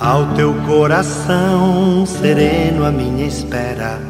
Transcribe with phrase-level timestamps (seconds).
[0.00, 4.00] Ao teu coração sereno, a minha espera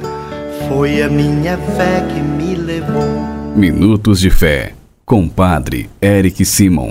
[0.67, 3.05] foi a minha fé que me levou.
[3.55, 4.73] Minutos de Fé,
[5.05, 6.89] com Padre Eric Simon.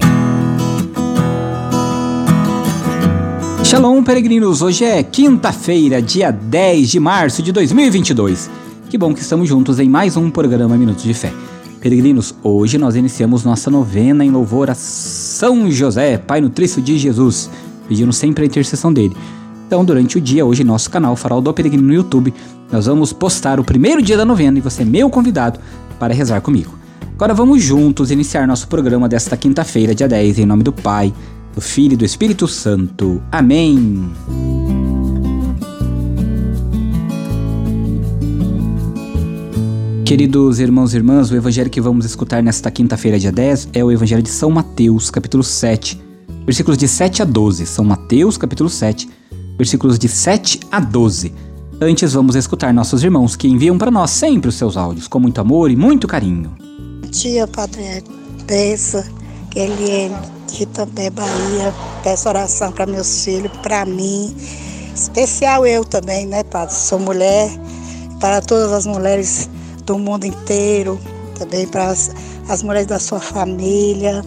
[3.63, 4.61] Shalom, peregrinos!
[4.61, 8.47] Hoje é quinta-feira, dia 10 de março de 2022.
[8.91, 11.33] Que bom que estamos juntos em mais um programa Minutos de Fé.
[11.81, 17.49] Peregrinos, hoje nós iniciamos nossa novena em louvor a São José, Pai Nutrício de Jesus
[17.87, 19.15] pedindo sempre a intercessão dele.
[19.67, 22.33] Então, durante o dia, hoje, nosso canal Farol do Peregrino no YouTube,
[22.71, 25.59] nós vamos postar o primeiro dia da novena e você é meu convidado
[25.99, 26.73] para rezar comigo.
[27.15, 31.13] Agora vamos juntos iniciar nosso programa desta quinta-feira, dia 10, em nome do Pai,
[31.55, 33.21] do Filho e do Espírito Santo.
[33.31, 34.11] Amém.
[40.05, 43.91] Queridos irmãos e irmãs, o evangelho que vamos escutar nesta quinta-feira, dia 10, é o
[43.91, 46.02] evangelho de São Mateus, capítulo 7,
[46.45, 47.65] versículos de 7 a 12.
[47.65, 49.09] São Mateus, capítulo 7,
[49.57, 51.33] versículos de 7 a 12.
[51.81, 55.41] Antes, vamos escutar nossos irmãos que enviam para nós sempre os seus áudios, com muito
[55.41, 56.55] amor e muito carinho.
[57.09, 58.03] Dia, Padre
[58.47, 59.05] Peça,
[59.55, 60.15] Eliane,
[60.47, 61.73] de também Bahia.
[62.03, 64.35] Peço oração para meus filhos, para mim.
[64.95, 66.75] Especial eu também, né, Padre?
[66.75, 67.49] Sou mulher,
[68.19, 69.49] para todas as mulheres
[69.85, 70.99] do mundo inteiro,
[71.37, 72.11] também para as,
[72.47, 74.23] as mulheres da sua família,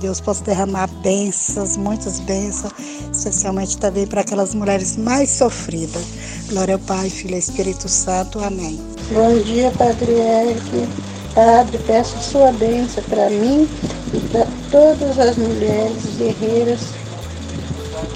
[0.00, 2.72] Deus possa derramar bênçãos, muitas bênçãos,
[3.12, 6.02] especialmente também para aquelas mulheres mais sofridas.
[6.48, 8.40] Glória ao Pai, Filho e Espírito Santo.
[8.40, 8.80] Amém.
[9.12, 10.88] Bom dia, Padre Eric.
[11.34, 13.68] Padre, peço sua bênção para mim
[14.14, 16.80] e para todas as mulheres guerreiras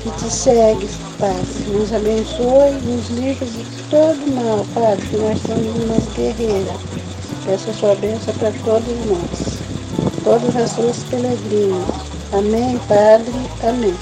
[0.02, 1.70] que te seguem, Padre.
[1.70, 6.80] Nos abençoe, nos livre de todo mal, Padre, que nós somos umas guerreiras.
[7.44, 9.43] Peço sua bênção para todos nós
[10.24, 11.84] todas as suas peregrinas.
[12.32, 13.32] Amém, Padre.
[13.62, 13.94] Amém.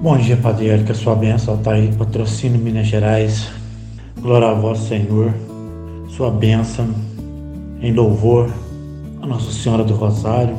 [0.00, 0.94] Bom dia, Padre Érica.
[0.94, 3.50] Sua bênção está aí, patrocínio Minas Gerais.
[4.22, 5.34] Glória a vós, Senhor.
[6.16, 6.88] Sua bênção
[7.82, 8.48] em louvor
[9.20, 10.56] a Nossa Senhora do Rosário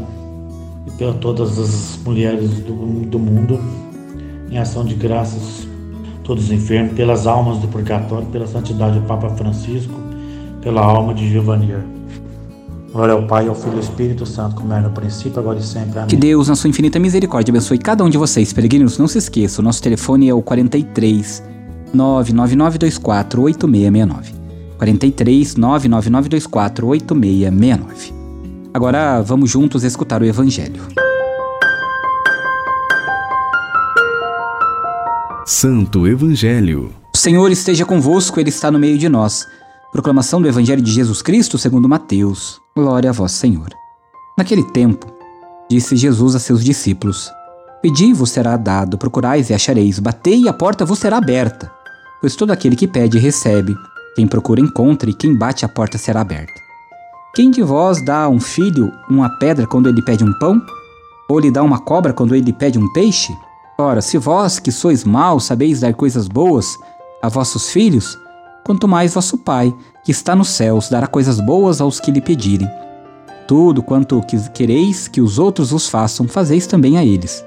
[0.86, 3.60] e pela todas as mulheres do, do mundo,
[4.50, 5.68] em ação de graças,
[6.24, 9.94] todos enfermos, pelas almas do purgatório, pela santidade do Papa Francisco,
[10.62, 12.01] pela alma de Giovanni.
[12.92, 15.64] Glória ao Pai, ao Filho e ao Espírito Santo, como era no princípio, agora e
[15.64, 15.98] sempre.
[15.98, 16.10] Amém.
[16.10, 18.52] Que Deus, na sua infinita misericórdia, abençoe cada um de vocês.
[18.52, 21.42] Peregrinos, não se esqueça, o nosso telefone é o 43
[21.94, 24.34] 99924 8669.
[24.78, 28.14] 43 99924 8669.
[28.74, 30.82] Agora vamos juntos escutar o Evangelho.
[35.46, 36.92] Santo Evangelho.
[37.14, 39.48] O Senhor esteja convosco, Ele está no meio de nós.
[39.92, 42.61] Proclamação do Evangelho de Jesus Cristo segundo Mateus.
[42.74, 43.68] Glória a vós, Senhor.
[44.38, 45.06] Naquele tempo,
[45.70, 47.30] disse Jesus a seus discípulos:
[47.82, 51.70] Pedi-vos será dado, procurais e achareis, batei e a porta vos será aberta.
[52.22, 53.76] Pois todo aquele que pede recebe,
[54.16, 56.62] quem procura encontra e quem bate a porta será aberta.
[57.36, 60.62] Quem de vós dá a um filho uma pedra quando ele pede um pão?
[61.28, 63.36] Ou lhe dá uma cobra quando ele pede um peixe?
[63.78, 66.78] Ora, se vós que sois maus sabeis dar coisas boas
[67.22, 68.18] a vossos filhos,
[68.66, 69.74] quanto mais vosso Pai,
[70.04, 72.70] que está nos céus, dará coisas boas aos que lhe pedirem.
[73.48, 74.22] Tudo quanto
[74.54, 77.44] quereis que os outros vos façam, fazeis também a eles.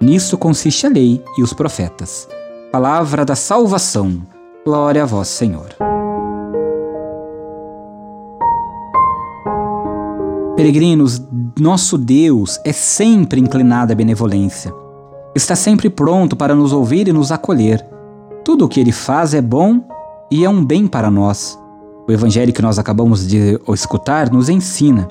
[0.00, 2.28] Nisso consiste a lei e os profetas.
[2.70, 4.22] Palavra da salvação.
[4.64, 5.68] Glória a vós, Senhor.
[10.56, 11.20] Peregrinos,
[11.58, 14.72] nosso Deus é sempre inclinado à benevolência.
[15.34, 17.84] Está sempre pronto para nos ouvir e nos acolher.
[18.44, 19.80] Tudo o que ele faz é bom
[20.32, 21.58] e é um bem para nós.
[22.08, 25.06] O evangelho que nós acabamos de escutar nos ensina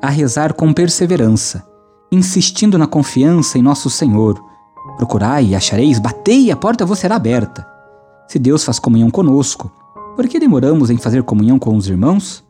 [0.00, 1.62] a rezar com perseverança,
[2.10, 4.42] insistindo na confiança em nosso Senhor.
[4.96, 7.66] Procurai e achareis, batei e a porta vos será aberta.
[8.26, 9.70] Se Deus faz comunhão conosco,
[10.16, 12.42] por que demoramos em fazer comunhão com os irmãos?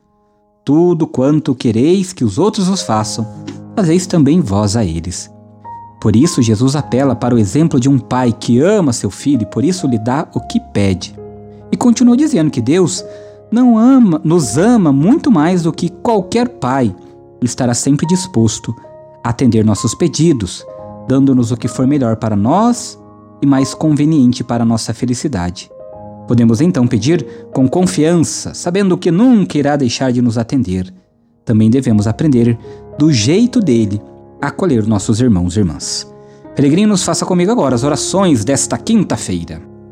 [0.64, 3.26] Tudo quanto quereis que os outros vos façam,
[3.74, 5.28] fazeis também vós a eles.
[6.00, 9.46] Por isso, Jesus apela para o exemplo de um pai que ama seu filho e
[9.46, 11.20] por isso lhe dá o que pede.
[11.72, 13.02] E continua dizendo que Deus
[13.50, 16.94] não ama, nos ama muito mais do que qualquer pai
[17.42, 18.74] estará sempre disposto
[19.24, 20.64] a atender nossos pedidos,
[21.08, 22.98] dando-nos o que for melhor para nós
[23.40, 25.70] e mais conveniente para nossa felicidade.
[26.28, 30.92] Podemos então pedir com confiança, sabendo que nunca irá deixar de nos atender.
[31.44, 32.56] Também devemos aprender
[32.98, 34.00] do jeito dele
[34.40, 36.10] a acolher nossos irmãos e irmãs.
[36.54, 39.71] Peregrinos, faça comigo agora as orações desta quinta-feira.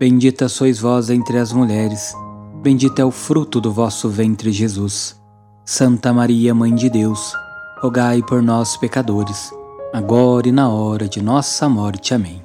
[0.00, 2.14] Bendita sois vós entre as mulheres,
[2.62, 5.20] bendito é o fruto do vosso ventre, Jesus.
[5.62, 7.34] Santa Maria, Mãe de Deus,
[7.82, 9.52] rogai por nós, pecadores,
[9.92, 12.14] agora e na hora de nossa morte.
[12.14, 12.40] Amém.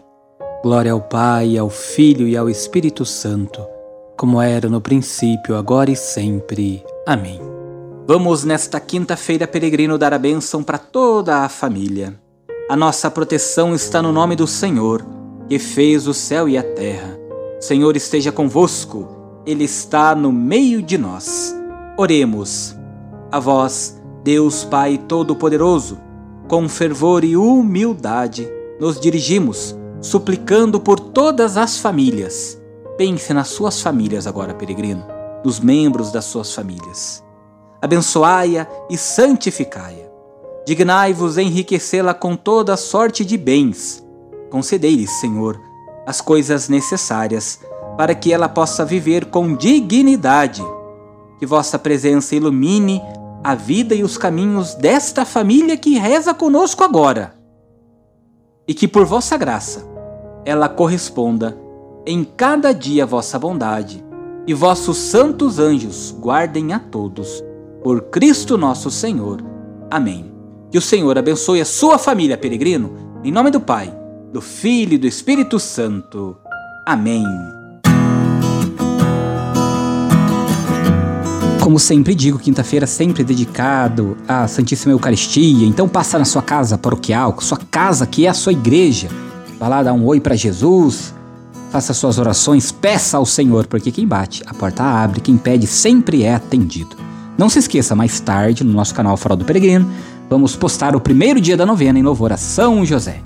[0.62, 3.66] Glória ao Pai, ao Filho e ao Espírito Santo,
[4.18, 6.84] como era no princípio, agora e sempre.
[7.08, 7.40] Amém.
[8.06, 12.20] Vamos nesta quinta-feira, peregrino, dar a bênção para toda a família.
[12.70, 15.06] A nossa proteção está no nome do Senhor,
[15.48, 17.15] que fez o céu e a terra.
[17.60, 19.08] Senhor esteja convosco,
[19.46, 21.56] Ele está no meio de nós.
[21.98, 22.76] Oremos.
[23.32, 25.98] A vós, Deus Pai Todo-Poderoso,
[26.48, 28.48] com fervor e humildade,
[28.80, 32.62] nos dirigimos, suplicando por todas as famílias.
[32.98, 35.04] Pense nas suas famílias agora, peregrino,
[35.44, 37.24] nos membros das suas famílias.
[37.82, 40.06] Abençoai-a e santificai-a.
[40.66, 44.04] Dignai-vos enriquecê-la com toda sorte de bens.
[44.50, 45.60] Concedei-lhe, Senhor,
[46.06, 47.60] as coisas necessárias
[47.98, 50.64] para que ela possa viver com dignidade.
[51.40, 53.02] Que vossa presença ilumine
[53.44, 57.36] a vida e os caminhos desta família que reza conosco agora.
[58.68, 59.86] E que por vossa graça
[60.46, 61.58] ela corresponda
[62.06, 64.04] em cada dia a vossa bondade,
[64.48, 67.44] e vossos santos anjos guardem a todos.
[67.84, 69.44] Por Cristo nosso Senhor.
[69.90, 70.32] Amém.
[70.70, 74.05] Que o Senhor abençoe a sua família, peregrino, em nome do Pai
[74.36, 76.36] do Filho e do Espírito Santo.
[76.86, 77.24] Amém.
[81.62, 85.66] Como sempre digo, quinta-feira sempre dedicado à Santíssima Eucaristia.
[85.66, 89.08] Então passa na sua casa paroquial, sua casa que é a sua igreja.
[89.58, 91.14] Vá lá dar um oi para Jesus,
[91.72, 96.24] faça suas orações, peça ao Senhor, porque quem bate, a porta abre, quem pede sempre
[96.24, 96.98] é atendido.
[97.38, 99.90] Não se esqueça, mais tarde, no nosso canal Farol do Peregrino,
[100.30, 103.22] vamos postar o primeiro dia da novena em louvor a São José.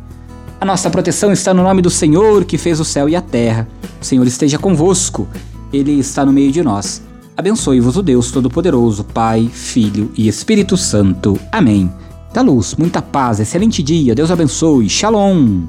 [0.62, 3.66] A nossa proteção está no nome do Senhor que fez o céu e a terra.
[4.02, 5.26] O Senhor esteja convosco,
[5.72, 7.02] Ele está no meio de nós.
[7.38, 11.40] Abençoe-vos o Deus Todo-Poderoso, Pai, Filho e Espírito Santo.
[11.50, 11.90] Amém.
[12.34, 14.90] Da luz, muita paz, excelente dia, Deus abençoe.
[14.90, 15.62] Shalom.